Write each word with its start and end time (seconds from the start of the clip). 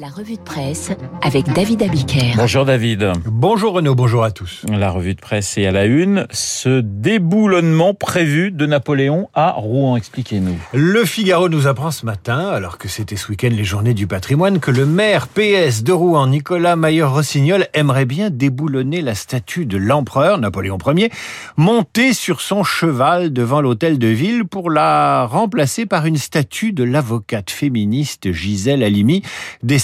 La 0.00 0.10
revue 0.10 0.36
de 0.36 0.42
presse 0.42 0.92
avec 1.22 1.52
David 1.54 1.82
Abiker. 1.82 2.34
Bonjour 2.36 2.64
David. 2.64 3.10
Bonjour 3.26 3.72
Renaud, 3.72 3.96
bonjour 3.96 4.22
à 4.22 4.30
tous. 4.30 4.64
La 4.68 4.92
revue 4.92 5.16
de 5.16 5.20
presse 5.20 5.58
est 5.58 5.66
à 5.66 5.72
la 5.72 5.86
une. 5.86 6.28
Ce 6.30 6.80
déboulonnement 6.80 7.94
prévu 7.94 8.52
de 8.52 8.64
Napoléon 8.64 9.28
à 9.34 9.50
Rouen, 9.50 9.96
expliquez-nous. 9.96 10.56
Le 10.72 11.04
Figaro 11.04 11.48
nous 11.48 11.66
apprend 11.66 11.90
ce 11.90 12.06
matin, 12.06 12.46
alors 12.46 12.78
que 12.78 12.86
c'était 12.86 13.16
ce 13.16 13.28
week-end 13.28 13.48
les 13.50 13.64
journées 13.64 13.92
du 13.92 14.06
patrimoine, 14.06 14.60
que 14.60 14.70
le 14.70 14.86
maire 14.86 15.26
PS 15.26 15.82
de 15.82 15.90
Rouen, 15.90 16.28
Nicolas 16.28 16.76
Mayer-Rossignol, 16.76 17.66
aimerait 17.74 18.06
bien 18.06 18.30
déboulonner 18.30 19.00
la 19.00 19.16
statue 19.16 19.66
de 19.66 19.78
l'empereur, 19.78 20.38
Napoléon 20.38 20.78
Ier, 20.86 21.10
montée 21.56 22.12
sur 22.12 22.40
son 22.40 22.62
cheval 22.62 23.32
devant 23.32 23.60
l'hôtel 23.60 23.98
de 23.98 24.06
ville 24.06 24.44
pour 24.44 24.70
la 24.70 25.26
remplacer 25.26 25.86
par 25.86 26.06
une 26.06 26.18
statue 26.18 26.72
de 26.72 26.84
l'avocate 26.84 27.50
féministe 27.50 28.30
Gisèle 28.30 28.84
Halimi, 28.84 29.22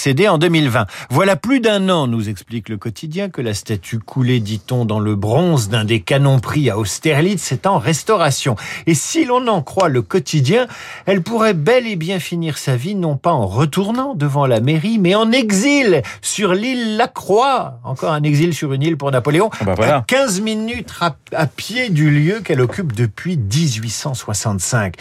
décédée 0.04 0.28
en 0.28 0.36
2020. 0.36 0.86
Voilà 1.08 1.34
plus 1.34 1.60
d'un 1.60 1.88
an, 1.88 2.06
nous 2.06 2.28
explique 2.28 2.68
le 2.68 2.76
quotidien, 2.76 3.30
que 3.30 3.40
la 3.40 3.54
statue 3.54 4.00
coulée, 4.00 4.38
dit-on, 4.38 4.84
dans 4.84 5.00
le 5.00 5.14
bronze 5.14 5.70
d'un 5.70 5.86
des 5.86 6.00
canons 6.00 6.40
pris 6.40 6.68
à 6.68 6.76
Austerlitz 6.76 7.52
est 7.52 7.66
en 7.66 7.78
restauration. 7.78 8.54
Et 8.86 8.92
si 8.92 9.24
l'on 9.24 9.46
en 9.46 9.62
croit 9.62 9.88
le 9.88 10.02
quotidien, 10.02 10.66
elle 11.06 11.22
pourrait 11.22 11.54
bel 11.54 11.86
et 11.86 11.96
bien 11.96 12.18
finir 12.18 12.58
sa 12.58 12.76
vie 12.76 12.94
non 12.94 13.16
pas 13.16 13.32
en 13.32 13.46
retournant 13.46 14.14
devant 14.14 14.44
la 14.44 14.60
mairie, 14.60 14.98
mais 14.98 15.14
en 15.14 15.32
exil 15.32 16.02
sur 16.20 16.52
l'île 16.52 16.98
La 16.98 17.08
Croix. 17.08 17.78
Encore 17.82 18.12
un 18.12 18.24
exil 18.24 18.52
sur 18.52 18.74
une 18.74 18.82
île 18.82 18.98
pour 18.98 19.10
Napoléon. 19.10 19.48
Ah 19.58 19.64
bah 19.64 19.74
voilà. 19.74 19.96
À 19.96 20.04
15 20.06 20.42
minutes 20.42 20.92
à, 21.00 21.16
à 21.32 21.46
pied 21.46 21.88
du 21.88 22.10
lieu 22.10 22.40
qu'elle 22.40 22.60
occupe 22.60 22.92
depuis 22.92 23.38
1865. 23.38 24.96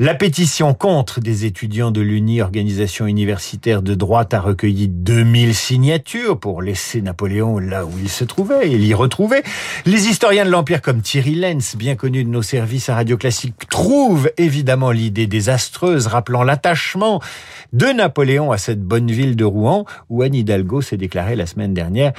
La 0.00 0.14
pétition 0.14 0.72
contre 0.72 1.20
des 1.20 1.44
étudiants 1.44 1.90
de 1.90 2.00
l'UNI, 2.00 2.40
organisation 2.40 3.06
universitaire 3.06 3.82
de 3.82 3.94
droite, 3.94 4.32
a 4.38 4.40
recueilli 4.40 4.86
2000 4.86 5.52
signatures 5.52 6.38
pour 6.38 6.62
laisser 6.62 7.02
Napoléon 7.02 7.58
là 7.58 7.84
où 7.84 7.90
il 8.00 8.08
se 8.08 8.22
trouvait 8.22 8.70
et 8.70 8.78
l'y 8.78 8.94
retrouver. 8.94 9.42
Les 9.84 10.06
historiens 10.06 10.44
de 10.44 10.50
l'Empire 10.50 10.80
comme 10.80 11.02
Thierry 11.02 11.34
Lenz, 11.34 11.74
bien 11.76 11.96
connu 11.96 12.22
de 12.22 12.28
nos 12.28 12.42
services 12.42 12.88
à 12.88 12.94
Radio 12.94 13.16
Classique, 13.16 13.68
trouvent 13.68 14.30
évidemment 14.36 14.92
l'idée 14.92 15.26
désastreuse, 15.26 16.06
rappelant 16.06 16.44
l'attachement 16.44 17.20
de 17.72 17.86
Napoléon 17.86 18.52
à 18.52 18.58
cette 18.58 18.80
bonne 18.80 19.10
ville 19.10 19.34
de 19.34 19.44
Rouen, 19.44 19.84
où 20.08 20.22
Anne 20.22 20.36
Hidalgo 20.36 20.82
s'est 20.82 20.96
déclarée 20.96 21.34
la 21.34 21.46
semaine 21.46 21.74
dernière, 21.74 22.12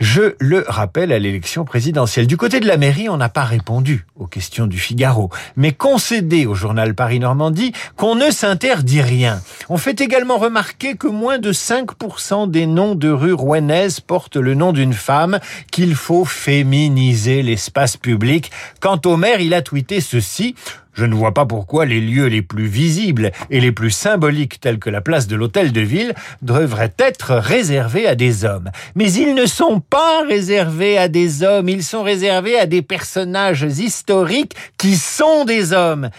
je 0.00 0.34
le 0.40 0.64
rappelle, 0.66 1.12
à 1.12 1.18
l'élection 1.18 1.66
présidentielle. 1.66 2.26
Du 2.26 2.38
côté 2.38 2.60
de 2.60 2.66
la 2.66 2.78
mairie, 2.78 3.10
on 3.10 3.18
n'a 3.18 3.28
pas 3.28 3.44
répondu 3.44 4.06
aux 4.16 4.26
questions 4.26 4.66
du 4.66 4.78
Figaro, 4.78 5.28
mais 5.56 5.72
concédé 5.72 6.46
au 6.46 6.54
journal 6.54 6.94
Paris-Normandie 6.94 7.72
qu'on 7.96 8.14
ne 8.14 8.30
s'interdit 8.30 9.02
rien. 9.02 9.40
On 9.68 9.76
fait 9.76 10.00
également 10.00 10.38
remarquer 10.38 10.96
que 10.96 11.06
moins 11.06 11.38
de 11.38 11.52
5% 11.58 12.50
des 12.50 12.66
noms 12.66 12.94
de 12.94 13.10
rues 13.10 13.32
rouennaises 13.32 14.00
portent 14.00 14.36
le 14.36 14.54
nom 14.54 14.72
d'une 14.72 14.92
femme, 14.92 15.40
qu'il 15.72 15.94
faut 15.94 16.24
féminiser 16.24 17.42
l'espace 17.42 17.96
public. 17.96 18.50
Quant 18.80 19.00
au 19.04 19.16
maire, 19.16 19.40
il 19.40 19.54
a 19.54 19.62
tweeté 19.62 20.00
ceci. 20.00 20.54
Je 20.94 21.04
ne 21.04 21.14
vois 21.14 21.32
pas 21.32 21.46
pourquoi 21.46 21.86
les 21.86 22.00
lieux 22.00 22.26
les 22.26 22.42
plus 22.42 22.66
visibles 22.66 23.30
et 23.50 23.60
les 23.60 23.70
plus 23.70 23.92
symboliques 23.92 24.58
tels 24.60 24.80
que 24.80 24.90
la 24.90 25.00
place 25.00 25.28
de 25.28 25.36
l'hôtel 25.36 25.70
de 25.70 25.80
ville 25.80 26.12
devraient 26.42 26.94
être 26.98 27.34
réservés 27.34 28.08
à 28.08 28.16
des 28.16 28.44
hommes. 28.44 28.70
Mais 28.96 29.12
ils 29.12 29.34
ne 29.34 29.46
sont 29.46 29.78
pas 29.78 30.24
réservés 30.26 30.98
à 30.98 31.06
des 31.06 31.44
hommes, 31.44 31.68
ils 31.68 31.84
sont 31.84 32.02
réservés 32.02 32.58
à 32.58 32.66
des 32.66 32.82
personnages 32.82 33.62
historiques 33.62 34.56
qui 34.76 34.96
sont 34.96 35.44
des 35.44 35.72
hommes. 35.72 36.10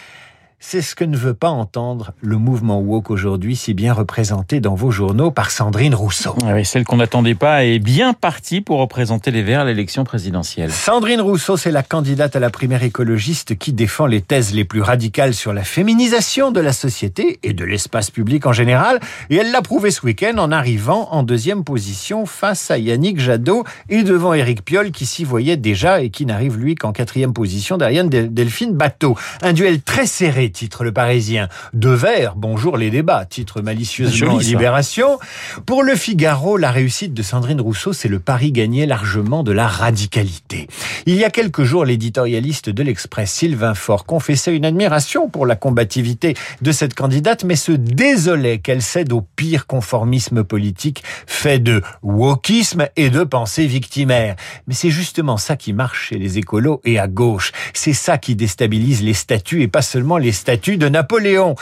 C'est 0.61 0.81
ce 0.81 0.93
que 0.93 1.05
ne 1.05 1.15
veut 1.15 1.33
pas 1.33 1.47
entendre 1.47 2.11
le 2.19 2.35
mouvement 2.37 2.81
woke 2.81 3.11
aujourd'hui, 3.11 3.55
si 3.55 3.73
bien 3.73 3.93
représenté 3.93 4.59
dans 4.59 4.75
vos 4.75 4.91
journaux 4.91 5.31
par 5.31 5.51
Sandrine 5.51 5.95
Rousseau. 5.95 6.35
Ah 6.45 6.53
oui, 6.53 6.65
celle 6.65 6.83
qu'on 6.83 6.97
n'attendait 6.97 7.33
pas 7.33 7.63
est 7.63 7.79
bien 7.79 8.11
partie 8.11 8.59
pour 8.59 8.79
représenter 8.79 9.31
les 9.31 9.41
Verts 9.41 9.61
à 9.61 9.63
l'élection 9.63 10.03
présidentielle. 10.03 10.69
Sandrine 10.69 11.21
Rousseau, 11.21 11.55
c'est 11.55 11.71
la 11.71 11.81
candidate 11.81 12.35
à 12.35 12.41
la 12.41 12.49
primaire 12.49 12.83
écologiste 12.83 13.57
qui 13.57 13.71
défend 13.71 14.05
les 14.05 14.19
thèses 14.19 14.53
les 14.53 14.65
plus 14.65 14.81
radicales 14.81 15.33
sur 15.33 15.53
la 15.53 15.63
féminisation 15.63 16.51
de 16.51 16.59
la 16.59 16.73
société 16.73 17.39
et 17.41 17.53
de 17.53 17.63
l'espace 17.63 18.11
public 18.11 18.45
en 18.45 18.51
général. 18.51 18.99
Et 19.29 19.37
elle 19.37 19.51
l'a 19.51 19.61
prouvé 19.61 19.91
ce 19.91 20.05
week-end 20.05 20.37
en 20.39 20.51
arrivant 20.51 21.07
en 21.11 21.23
deuxième 21.23 21.63
position 21.63 22.25
face 22.25 22.69
à 22.69 22.77
Yannick 22.77 23.21
Jadot 23.21 23.63
et 23.87 24.03
devant 24.03 24.33
Éric 24.33 24.65
Piolle 24.65 24.91
qui 24.91 25.05
s'y 25.05 25.23
voyait 25.23 25.57
déjà 25.57 26.01
et 26.01 26.09
qui 26.09 26.25
n'arrive 26.25 26.57
lui 26.57 26.75
qu'en 26.75 26.91
quatrième 26.91 27.31
position 27.31 27.77
derrière 27.77 28.03
Delphine 28.03 28.73
Bateau. 28.73 29.15
Un 29.41 29.53
duel 29.53 29.81
très 29.81 30.05
serré 30.05 30.48
titre 30.51 30.83
Le 30.83 30.91
Parisien. 30.91 31.49
De 31.73 31.89
Verre, 31.89 32.35
bonjour 32.35 32.77
les 32.77 32.89
débats, 32.89 33.25
titre 33.25 33.61
malicieusement 33.61 34.39
Joli. 34.39 34.45
Libération. 34.45 35.19
Pour 35.65 35.83
Le 35.83 35.95
Figaro, 35.95 36.57
la 36.57 36.71
réussite 36.71 37.13
de 37.13 37.23
Sandrine 37.23 37.61
Rousseau, 37.61 37.93
c'est 37.93 38.07
le 38.07 38.19
pari 38.19 38.51
gagné 38.51 38.85
largement 38.85 39.43
de 39.43 39.51
la 39.51 39.67
radicalité. 39.67 40.67
Il 41.05 41.15
y 41.15 41.23
a 41.23 41.29
quelques 41.29 41.63
jours, 41.63 41.85
l'éditorialiste 41.85 42.69
de 42.69 42.83
l'Express, 42.83 43.31
Sylvain 43.31 43.73
Faure, 43.73 44.05
confessait 44.05 44.55
une 44.55 44.65
admiration 44.65 45.29
pour 45.29 45.45
la 45.45 45.55
combativité 45.55 46.35
de 46.61 46.71
cette 46.71 46.93
candidate, 46.93 47.43
mais 47.43 47.55
se 47.55 47.71
désolait 47.71 48.59
qu'elle 48.59 48.81
cède 48.81 49.13
au 49.13 49.21
pire 49.35 49.67
conformisme 49.67 50.43
politique 50.43 51.03
fait 51.27 51.59
de 51.59 51.81
wokisme 52.01 52.87
et 52.95 53.09
de 53.09 53.23
pensée 53.23 53.67
victimaire. 53.67 54.35
Mais 54.67 54.73
c'est 54.73 54.89
justement 54.89 55.37
ça 55.37 55.55
qui 55.55 55.73
marche 55.73 56.09
chez 56.09 56.17
les 56.17 56.37
écolos 56.37 56.81
et 56.85 56.99
à 56.99 57.07
gauche. 57.07 57.51
C'est 57.81 57.93
ça 57.93 58.17
qui 58.17 58.35
déstabilise 58.35 59.01
les 59.01 59.13
statuts 59.13 59.61
et 59.61 59.69
pas 59.69 59.81
seulement 59.81 60.17
les 60.17 60.33
statuts 60.33 60.75
de 60.75 60.89
Napoléon. 60.89 61.55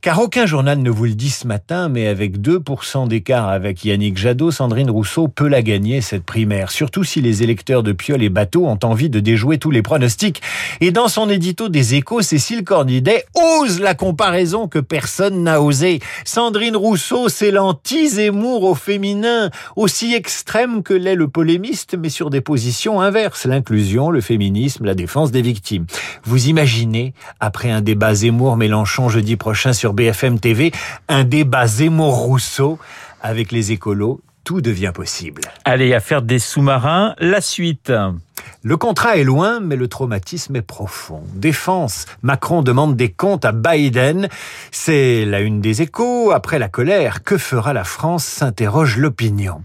Car 0.00 0.18
aucun 0.18 0.46
journal 0.46 0.78
ne 0.78 0.88
vous 0.88 1.04
le 1.04 1.12
dit 1.12 1.28
ce 1.28 1.46
matin, 1.46 1.90
mais 1.90 2.06
avec 2.06 2.38
2% 2.38 3.06
d'écart 3.08 3.50
avec 3.50 3.84
Yannick 3.84 4.16
Jadot, 4.16 4.52
Sandrine 4.52 4.88
Rousseau 4.88 5.28
peut 5.28 5.48
la 5.48 5.60
gagner 5.60 6.00
cette 6.00 6.24
primaire. 6.24 6.70
Surtout 6.70 7.04
si 7.04 7.20
les 7.20 7.42
électeurs 7.42 7.82
de 7.82 7.92
Piolle 7.92 8.22
et 8.22 8.30
Bateau 8.30 8.64
ont 8.64 8.78
envie 8.84 9.10
de 9.10 9.20
déjouer 9.20 9.58
tous 9.58 9.70
les 9.70 9.82
pronostics. 9.82 10.40
Et 10.80 10.92
dans 10.92 11.08
son 11.08 11.28
édito 11.28 11.68
des 11.68 11.94
échos, 11.94 12.22
Cécile 12.22 12.64
Cornidet 12.64 13.26
ose 13.34 13.80
la 13.80 13.94
comparaison 13.94 14.66
que 14.66 14.78
personne 14.78 15.42
n'a 15.42 15.60
osé. 15.60 16.00
Sandrine 16.24 16.74
Rousseau, 16.74 17.28
c'est 17.28 17.50
l'anti-Zemmour 17.50 18.64
au 18.64 18.74
féminin, 18.74 19.50
aussi 19.76 20.14
extrême 20.14 20.82
que 20.82 20.94
l'est 20.94 21.16
le 21.16 21.28
polémiste, 21.28 21.98
mais 21.98 22.08
sur 22.08 22.30
des 22.30 22.40
positions 22.40 23.02
inverses. 23.02 23.44
L'inclusion, 23.44 24.10
le 24.10 24.22
féminisme, 24.22 24.86
la 24.86 24.94
défense 24.94 25.30
des 25.30 25.49
Vous 26.24 26.48
imaginez, 26.48 27.14
après 27.40 27.70
un 27.70 27.80
débat 27.80 28.14
Zemmour-Mélenchon 28.14 29.08
jeudi 29.08 29.36
prochain 29.36 29.72
sur 29.72 29.92
BFM 29.92 30.38
TV, 30.38 30.72
un 31.08 31.24
débat 31.24 31.66
Zemmour-Rousseau 31.66 32.78
avec 33.22 33.52
les 33.52 33.72
écolos, 33.72 34.20
tout 34.44 34.60
devient 34.60 34.92
possible. 34.94 35.42
Allez, 35.64 35.94
à 35.94 36.00
faire 36.00 36.22
des 36.22 36.38
sous-marins, 36.38 37.14
la 37.18 37.40
suite. 37.40 37.92
Le 38.62 38.76
contrat 38.76 39.16
est 39.16 39.24
loin, 39.24 39.58
mais 39.58 39.74
le 39.74 39.88
traumatisme 39.88 40.54
est 40.54 40.60
profond. 40.60 41.22
Défense. 41.32 42.04
Macron 42.22 42.60
demande 42.60 42.94
des 42.94 43.10
comptes 43.10 43.46
à 43.46 43.52
Biden. 43.52 44.28
C'est 44.70 45.24
la 45.24 45.40
une 45.40 45.62
des 45.62 45.80
échos. 45.80 46.30
Après 46.30 46.58
la 46.58 46.68
colère, 46.68 47.22
que 47.22 47.38
fera 47.38 47.72
la 47.72 47.84
France 47.84 48.26
s'interroge 48.26 48.98
l'opinion. 48.98 49.62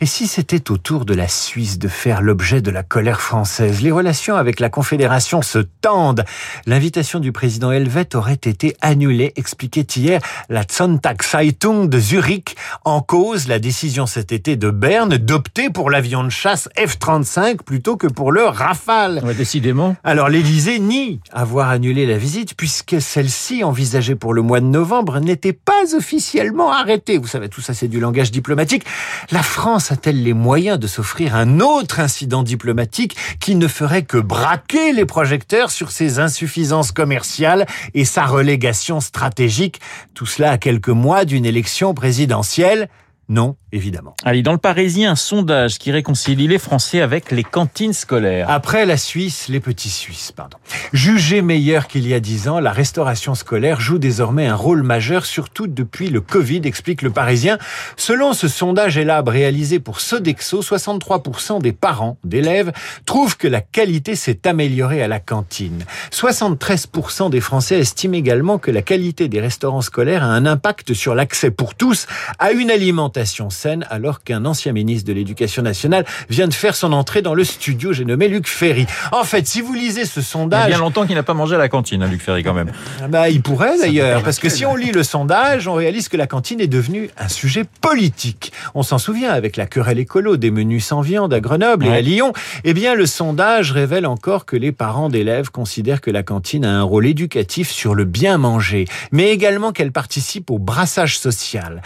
Et 0.00 0.04
si 0.04 0.26
c'était 0.26 0.70
au 0.70 0.76
tour 0.76 1.06
de 1.06 1.14
la 1.14 1.26
Suisse 1.26 1.78
de 1.78 1.88
faire 1.88 2.20
l'objet 2.20 2.60
de 2.60 2.70
la 2.70 2.82
colère 2.82 3.22
française? 3.22 3.80
Les 3.80 3.90
relations 3.90 4.36
avec 4.36 4.60
la 4.60 4.68
Confédération 4.68 5.40
se 5.40 5.60
tendent. 5.80 6.26
L'invitation 6.66 7.20
du 7.20 7.32
président 7.32 7.72
helvète 7.72 8.14
aurait 8.14 8.34
été 8.34 8.76
annulée, 8.82 9.32
expliquait 9.36 9.86
hier 9.96 10.20
la 10.50 10.64
Sonntagszeitung 10.70 11.88
de 11.88 11.98
Zurich. 11.98 12.56
En 12.84 13.00
cause, 13.00 13.48
la 13.48 13.58
décision 13.58 14.04
cet 14.04 14.32
été 14.32 14.56
de 14.56 14.68
Berne 14.68 15.16
d'opter 15.16 15.70
pour 15.70 15.88
l'avion 15.88 16.22
de 16.24 16.28
chasse 16.28 16.68
F-35 16.76 17.62
plutôt 17.62 17.96
que 17.96 18.06
pour 18.06 18.33
le 18.34 18.44
Rafale. 18.46 19.22
Ouais, 19.24 19.32
décidément. 19.32 19.94
Alors 20.02 20.28
l'Élysée 20.28 20.80
nie 20.80 21.20
avoir 21.32 21.70
annulé 21.70 22.04
la 22.04 22.18
visite 22.18 22.56
puisque 22.56 23.00
celle-ci, 23.00 23.62
envisagée 23.62 24.16
pour 24.16 24.34
le 24.34 24.42
mois 24.42 24.60
de 24.60 24.66
novembre, 24.66 25.20
n'était 25.20 25.52
pas 25.52 25.94
officiellement 25.96 26.72
arrêtée. 26.72 27.16
Vous 27.16 27.28
savez, 27.28 27.48
tout 27.48 27.60
ça 27.60 27.74
c'est 27.74 27.86
du 27.86 28.00
langage 28.00 28.32
diplomatique. 28.32 28.84
La 29.30 29.44
France 29.44 29.92
a-t-elle 29.92 30.22
les 30.22 30.32
moyens 30.32 30.80
de 30.80 30.88
s'offrir 30.88 31.36
un 31.36 31.60
autre 31.60 32.00
incident 32.00 32.42
diplomatique 32.42 33.16
qui 33.38 33.54
ne 33.54 33.68
ferait 33.68 34.02
que 34.02 34.18
braquer 34.18 34.92
les 34.92 35.06
projecteurs 35.06 35.70
sur 35.70 35.92
ses 35.92 36.18
insuffisances 36.18 36.90
commerciales 36.90 37.66
et 37.94 38.04
sa 38.04 38.26
relégation 38.26 39.00
stratégique? 39.00 39.80
Tout 40.12 40.26
cela 40.26 40.50
à 40.50 40.58
quelques 40.58 40.88
mois 40.88 41.24
d'une 41.24 41.46
élection 41.46 41.94
présidentielle? 41.94 42.88
Non, 43.28 43.56
évidemment. 43.74 44.14
Allez, 44.24 44.42
dans 44.42 44.52
le 44.52 44.58
Parisien, 44.58 45.10
un 45.10 45.16
sondage 45.16 45.78
qui 45.78 45.90
réconcilie 45.90 46.46
les 46.46 46.58
Français 46.58 47.00
avec 47.00 47.30
les 47.32 47.42
cantines 47.42 47.92
scolaires. 47.92 48.48
Après 48.48 48.86
la 48.86 48.96
Suisse, 48.96 49.48
les 49.48 49.60
petits 49.60 49.90
Suisses, 49.90 50.32
pardon. 50.32 50.56
Jugée 50.92 51.42
meilleure 51.42 51.88
qu'il 51.88 52.06
y 52.06 52.14
a 52.14 52.20
dix 52.20 52.48
ans, 52.48 52.60
la 52.60 52.72
restauration 52.72 53.34
scolaire 53.34 53.80
joue 53.80 53.98
désormais 53.98 54.46
un 54.46 54.54
rôle 54.54 54.82
majeur, 54.82 55.26
surtout 55.26 55.66
depuis 55.66 56.08
le 56.08 56.20
Covid, 56.20 56.62
explique 56.64 57.02
le 57.02 57.10
Parisien. 57.10 57.58
Selon 57.96 58.32
ce 58.32 58.46
sondage 58.48 58.96
élab 58.96 59.28
réalisé 59.28 59.80
pour 59.80 60.00
Sodexo, 60.00 60.62
63% 60.62 61.60
des 61.60 61.72
parents 61.72 62.16
d'élèves 62.24 62.72
trouvent 63.06 63.36
que 63.36 63.48
la 63.48 63.60
qualité 63.60 64.14
s'est 64.14 64.46
améliorée 64.46 65.02
à 65.02 65.08
la 65.08 65.18
cantine. 65.18 65.84
73% 66.12 67.28
des 67.30 67.40
Français 67.40 67.80
estiment 67.80 68.14
également 68.14 68.58
que 68.58 68.70
la 68.70 68.82
qualité 68.82 69.28
des 69.28 69.40
restaurants 69.40 69.80
scolaires 69.80 70.22
a 70.22 70.28
un 70.28 70.46
impact 70.46 70.94
sur 70.94 71.14
l'accès 71.14 71.50
pour 71.50 71.74
tous 71.74 72.06
à 72.38 72.52
une 72.52 72.70
alimentation 72.70 73.50
alors 73.90 74.22
qu'un 74.22 74.44
ancien 74.44 74.72
ministre 74.72 75.08
de 75.08 75.12
l'Éducation 75.12 75.62
nationale 75.62 76.04
vient 76.28 76.48
de 76.48 76.54
faire 76.54 76.76
son 76.76 76.92
entrée 76.92 77.22
dans 77.22 77.34
le 77.34 77.44
studio, 77.44 77.92
j'ai 77.92 78.04
nommé 78.04 78.28
Luc 78.28 78.46
Ferry. 78.46 78.86
En 79.12 79.24
fait, 79.24 79.46
si 79.46 79.60
vous 79.60 79.72
lisez 79.72 80.04
ce 80.04 80.20
sondage... 80.20 80.66
Il 80.66 80.70
y 80.70 80.74
a 80.74 80.76
bien 80.76 80.84
longtemps 80.84 81.06
qu'il 81.06 81.14
n'a 81.14 81.22
pas 81.22 81.34
mangé 81.34 81.54
à 81.54 81.58
la 81.58 81.68
cantine, 81.68 82.02
hein, 82.02 82.08
Luc 82.08 82.22
Ferry, 82.22 82.42
quand 82.42 82.54
même. 82.54 82.72
Bah, 83.08 83.28
il 83.28 83.42
pourrait 83.42 83.78
d'ailleurs, 83.78 84.22
parce 84.22 84.38
que 84.38 84.48
si 84.48 84.64
on 84.64 84.76
lit 84.76 84.90
le 84.90 85.02
sondage, 85.02 85.68
on 85.68 85.74
réalise 85.74 86.08
que 86.08 86.16
la 86.16 86.26
cantine 86.26 86.60
est 86.60 86.66
devenue 86.66 87.10
un 87.18 87.28
sujet 87.28 87.64
politique. 87.80 88.52
On 88.74 88.82
s'en 88.82 88.98
souvient 88.98 89.30
avec 89.30 89.56
la 89.56 89.66
querelle 89.66 89.98
écolo 89.98 90.36
des 90.36 90.50
menus 90.50 90.86
sans 90.86 91.00
viande 91.00 91.32
à 91.32 91.40
Grenoble 91.40 91.86
et 91.86 91.90
à 91.90 92.00
Lyon. 92.00 92.32
Eh 92.64 92.74
bien, 92.74 92.94
le 92.94 93.06
sondage 93.06 93.72
révèle 93.72 94.06
encore 94.06 94.46
que 94.46 94.56
les 94.56 94.72
parents 94.72 95.08
d'élèves 95.08 95.50
considèrent 95.50 96.00
que 96.00 96.10
la 96.10 96.22
cantine 96.22 96.64
a 96.64 96.70
un 96.70 96.82
rôle 96.82 97.06
éducatif 97.06 97.70
sur 97.70 97.94
le 97.94 98.04
bien 98.04 98.38
manger, 98.38 98.86
mais 99.12 99.30
également 99.30 99.72
qu'elle 99.72 99.92
participe 99.92 100.50
au 100.50 100.58
brassage 100.58 101.18
social. 101.18 101.82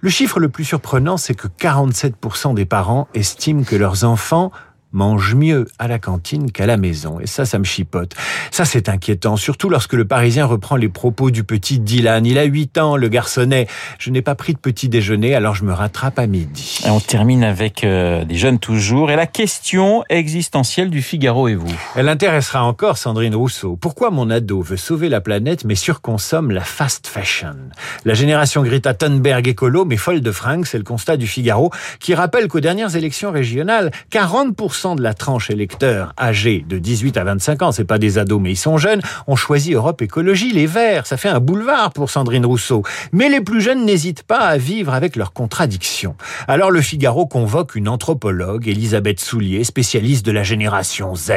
Le 0.00 0.10
chiffre 0.10 0.40
le 0.40 0.48
plus 0.48 0.64
surprenant, 0.64 1.16
c'est 1.22 1.34
que 1.34 1.46
47% 1.46 2.54
des 2.54 2.64
parents 2.64 3.06
estiment 3.14 3.62
que 3.62 3.76
leurs 3.76 4.02
enfants 4.02 4.50
mange 4.92 5.34
mieux 5.34 5.66
à 5.78 5.88
la 5.88 5.98
cantine 5.98 6.52
qu'à 6.52 6.66
la 6.66 6.76
maison. 6.76 7.20
Et 7.20 7.26
ça, 7.26 7.44
ça 7.44 7.58
me 7.58 7.64
chipote. 7.64 8.14
Ça, 8.50 8.64
c'est 8.64 8.88
inquiétant, 8.88 9.36
surtout 9.36 9.68
lorsque 9.68 9.94
le 9.94 10.04
Parisien 10.04 10.46
reprend 10.46 10.76
les 10.76 10.88
propos 10.88 11.30
du 11.30 11.44
petit 11.44 11.78
Dylan. 11.78 12.26
Il 12.26 12.38
a 12.38 12.44
8 12.44 12.78
ans, 12.78 12.96
le 12.96 13.08
garçonnet. 13.08 13.66
Je 13.98 14.10
n'ai 14.10 14.22
pas 14.22 14.34
pris 14.34 14.52
de 14.54 14.58
petit 14.58 14.88
déjeuner, 14.88 15.34
alors 15.34 15.54
je 15.54 15.64
me 15.64 15.72
rattrape 15.72 16.18
à 16.18 16.26
midi. 16.26 16.80
Et 16.86 16.90
on 16.90 17.00
termine 17.00 17.44
avec 17.44 17.84
euh, 17.84 18.24
des 18.24 18.36
jeunes 18.36 18.58
toujours 18.58 19.10
et 19.10 19.16
la 19.16 19.26
question 19.26 20.04
existentielle 20.08 20.90
du 20.90 21.02
Figaro 21.02 21.48
et 21.48 21.54
vous. 21.54 21.72
Elle 21.96 22.08
intéressera 22.08 22.64
encore 22.64 22.98
Sandrine 22.98 23.34
Rousseau. 23.34 23.76
Pourquoi 23.76 24.10
mon 24.10 24.30
ado 24.30 24.62
veut 24.62 24.76
sauver 24.76 25.08
la 25.08 25.20
planète 25.20 25.64
mais 25.64 25.74
surconsomme 25.74 26.50
la 26.50 26.62
fast 26.62 27.06
fashion? 27.06 27.56
La 28.04 28.14
génération 28.14 28.62
Greta 28.62 28.94
Thunberg 28.94 29.46
écolo 29.48 29.84
mais 29.84 29.96
folle 29.96 30.20
de 30.20 30.32
fringues, 30.32 30.66
c'est 30.66 30.78
le 30.78 30.84
constat 30.84 31.16
du 31.16 31.26
Figaro 31.26 31.70
qui 32.00 32.14
rappelle 32.14 32.48
qu'aux 32.48 32.60
dernières 32.60 32.96
élections 32.96 33.30
régionales, 33.30 33.90
40% 34.10 34.81
de 34.82 35.02
la 35.02 35.14
tranche 35.14 35.48
électeur 35.50 36.12
âgée 36.18 36.64
de 36.68 36.78
18 36.78 37.16
à 37.16 37.24
25 37.24 37.62
ans, 37.62 37.72
c'est 37.72 37.84
pas 37.84 37.98
des 37.98 38.18
ados 38.18 38.40
mais 38.40 38.50
ils 38.50 38.56
sont 38.56 38.78
jeunes, 38.78 39.00
ont 39.28 39.36
choisi 39.36 39.74
Europe 39.74 40.02
Écologie, 40.02 40.52
les 40.52 40.66
Verts. 40.66 41.06
Ça 41.06 41.16
fait 41.16 41.28
un 41.28 41.38
boulevard 41.38 41.92
pour 41.92 42.10
Sandrine 42.10 42.44
Rousseau. 42.44 42.82
Mais 43.12 43.28
les 43.28 43.40
plus 43.40 43.60
jeunes 43.60 43.84
n'hésitent 43.84 44.24
pas 44.24 44.40
à 44.40 44.56
vivre 44.56 44.92
avec 44.92 45.14
leurs 45.14 45.32
contradictions. 45.32 46.16
Alors 46.48 46.70
le 46.70 46.80
Figaro 46.80 47.26
convoque 47.26 47.76
une 47.76 47.88
anthropologue, 47.88 48.66
Elisabeth 48.66 49.20
Soulier, 49.20 49.62
spécialiste 49.62 50.26
de 50.26 50.32
la 50.32 50.42
génération 50.42 51.14
Z. 51.14 51.30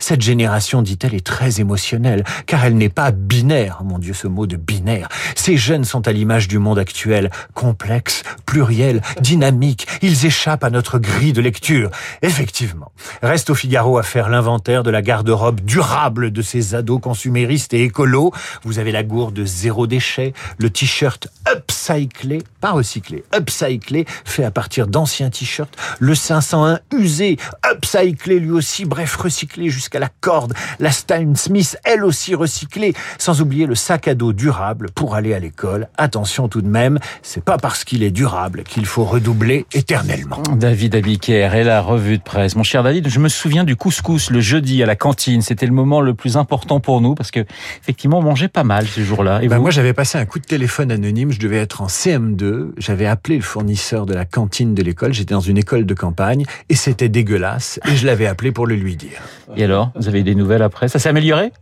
Cette 0.00 0.22
génération, 0.22 0.82
dit-elle, 0.82 1.14
est 1.14 1.24
très 1.24 1.60
émotionnelle, 1.60 2.24
car 2.46 2.64
elle 2.64 2.76
n'est 2.76 2.88
pas 2.88 3.12
binaire. 3.12 3.82
Mon 3.84 3.98
Dieu, 3.98 4.14
ce 4.14 4.26
mot 4.26 4.46
de 4.46 4.56
binaire. 4.56 5.08
Ces 5.36 5.56
jeunes 5.56 5.84
sont 5.84 6.08
à 6.08 6.12
l'image 6.12 6.48
du 6.48 6.58
monde 6.58 6.78
actuel, 6.78 7.30
complexe, 7.54 8.22
pluriel, 8.46 9.02
dynamique. 9.20 9.86
Ils 10.02 10.26
échappent 10.26 10.64
à 10.64 10.70
notre 10.70 10.98
grille 10.98 11.32
de 11.32 11.40
lecture. 11.40 11.90
Effectivement, 12.22 12.87
Reste 13.22 13.50
au 13.50 13.54
Figaro 13.54 13.98
à 13.98 14.02
faire 14.02 14.28
l'inventaire 14.28 14.82
de 14.82 14.90
la 14.90 15.02
garde-robe 15.02 15.60
durable 15.60 16.30
de 16.30 16.42
ces 16.42 16.74
ados 16.74 17.00
consuméristes 17.00 17.74
et 17.74 17.82
écolos. 17.82 18.32
Vous 18.64 18.78
avez 18.78 18.92
la 18.92 19.02
gourde 19.02 19.44
zéro 19.44 19.86
déchet, 19.86 20.32
le 20.58 20.70
t-shirt 20.70 21.28
upcyclé, 21.52 22.42
pas 22.60 22.72
recyclé, 22.72 23.24
upcyclé, 23.34 24.04
fait 24.24 24.44
à 24.44 24.50
partir 24.50 24.86
d'anciens 24.86 25.30
t-shirts, 25.30 25.74
le 25.98 26.14
501 26.14 26.80
usé, 26.92 27.36
upcyclé 27.70 28.38
lui 28.38 28.50
aussi, 28.50 28.84
bref, 28.84 29.16
recyclé 29.16 29.70
jusqu'à 29.70 29.98
la 29.98 30.08
corde, 30.20 30.54
la 30.78 30.92
Stein 30.92 31.34
Smith, 31.34 31.78
elle 31.84 32.04
aussi 32.04 32.34
recyclée, 32.34 32.94
sans 33.18 33.40
oublier 33.40 33.66
le 33.66 33.74
sac 33.74 34.08
à 34.08 34.14
dos 34.14 34.32
durable 34.32 34.90
pour 34.94 35.14
aller 35.14 35.34
à 35.34 35.38
l'école. 35.38 35.88
Attention 35.96 36.48
tout 36.48 36.62
de 36.62 36.68
même, 36.68 36.98
c'est 37.22 37.44
pas 37.44 37.58
parce 37.58 37.84
qu'il 37.84 38.02
est 38.02 38.10
durable 38.10 38.62
qu'il 38.62 38.86
faut 38.86 39.04
redoubler 39.04 39.66
éternellement. 39.72 40.42
David 40.54 40.94
Abiker 40.94 41.54
et 41.54 41.64
la 41.64 41.80
revue 41.80 42.18
de 42.18 42.22
presse. 42.22 42.56
Mon 42.56 42.62
cher 42.62 42.77
David, 42.82 43.08
je 43.08 43.18
me 43.18 43.28
souviens 43.28 43.64
du 43.64 43.76
couscous 43.76 44.30
le 44.30 44.40
jeudi 44.40 44.82
à 44.82 44.86
la 44.86 44.96
cantine. 44.96 45.42
C'était 45.42 45.66
le 45.66 45.72
moment 45.72 46.00
le 46.00 46.14
plus 46.14 46.36
important 46.36 46.80
pour 46.80 47.00
nous 47.00 47.14
parce 47.14 47.30
que 47.30 47.40
effectivement 47.82 48.18
on 48.18 48.22
mangeait 48.22 48.48
pas 48.48 48.64
mal 48.64 48.86
ce 48.86 49.00
jour-là. 49.00 49.40
Et 49.42 49.48
ben 49.48 49.58
moi 49.58 49.70
j'avais 49.70 49.92
passé 49.92 50.18
un 50.18 50.26
coup 50.26 50.38
de 50.38 50.44
téléphone 50.44 50.90
anonyme. 50.90 51.32
Je 51.32 51.40
devais 51.40 51.58
être 51.58 51.82
en 51.82 51.86
CM2. 51.86 52.70
J'avais 52.78 53.06
appelé 53.06 53.36
le 53.36 53.42
fournisseur 53.42 54.06
de 54.06 54.14
la 54.14 54.24
cantine 54.24 54.74
de 54.74 54.82
l'école. 54.82 55.12
J'étais 55.12 55.34
dans 55.34 55.40
une 55.40 55.58
école 55.58 55.86
de 55.86 55.94
campagne 55.94 56.44
et 56.68 56.74
c'était 56.74 57.08
dégueulasse. 57.08 57.80
Et 57.90 57.96
je 57.96 58.06
l'avais 58.06 58.26
appelé 58.26 58.52
pour 58.52 58.66
le 58.66 58.74
lui 58.76 58.96
dire. 58.96 59.20
Et 59.56 59.64
alors, 59.64 59.90
vous 59.96 60.08
avez 60.08 60.20
eu 60.20 60.24
des 60.24 60.34
nouvelles 60.34 60.62
après? 60.62 60.88
Ça 60.88 60.98
s'est 60.98 61.08
amélioré? 61.08 61.52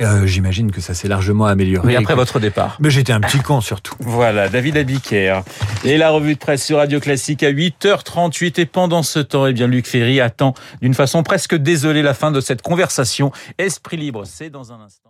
Euh, 0.00 0.26
J'imagine 0.26 0.70
que 0.70 0.80
ça 0.80 0.94
s'est 0.94 1.08
largement 1.08 1.46
amélioré. 1.46 1.92
Et 1.92 1.96
après 1.96 2.14
votre 2.14 2.40
départ. 2.40 2.76
Mais 2.80 2.90
j'étais 2.90 3.12
un 3.12 3.20
petit 3.20 3.40
con 3.40 3.60
surtout. 3.60 3.94
Voilà, 4.00 4.48
David 4.48 4.76
Abiker. 4.76 5.42
Et 5.84 5.96
la 5.96 6.10
revue 6.10 6.34
de 6.34 6.38
presse 6.38 6.64
sur 6.64 6.78
Radio 6.78 7.00
Classique 7.00 7.42
à 7.42 7.52
8h38. 7.52 8.60
Et 8.60 8.66
pendant 8.66 9.02
ce 9.02 9.18
temps, 9.18 9.46
eh 9.46 9.52
bien, 9.52 9.66
Luc 9.66 9.86
Ferry 9.86 10.20
attend 10.20 10.54
d'une 10.82 10.94
façon 10.94 11.22
presque 11.22 11.54
désolée 11.54 12.02
la 12.02 12.14
fin 12.14 12.30
de 12.30 12.40
cette 12.40 12.62
conversation. 12.62 13.32
Esprit 13.58 13.96
libre, 13.96 14.24
c'est 14.24 14.50
dans 14.50 14.72
un 14.72 14.80
instant. 14.80 15.09